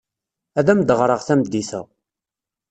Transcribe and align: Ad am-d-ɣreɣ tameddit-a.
Ad 0.59 0.67
am-d-ɣreɣ 0.71 1.21
tameddit-a. 1.23 1.81